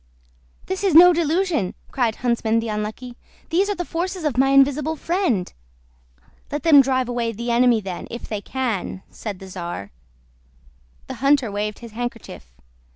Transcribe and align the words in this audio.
"This 0.65 0.83
is 0.83 0.95
no 0.95 1.13
delusion!" 1.13 1.75
cried 1.91 2.15
Huntsman 2.15 2.59
the 2.59 2.69
Unlucky. 2.69 3.17
"These 3.51 3.69
are 3.69 3.75
the 3.75 3.85
forces 3.85 4.23
of 4.23 4.35
my 4.35 4.49
invisible 4.49 4.95
friend." 4.95 5.53
"Let 6.51 6.63
them 6.63 6.81
drive 6.81 7.07
away 7.07 7.31
the 7.33 7.51
enemy 7.51 7.81
then, 7.81 8.07
if 8.09 8.27
they 8.27 8.41
can," 8.41 9.03
said 9.11 9.37
the 9.37 9.47
czar. 9.47 9.91
The 11.05 11.13
hunter 11.21 11.51
waved 11.51 11.77
his 11.85 11.91
handkerchief. 11.91 12.51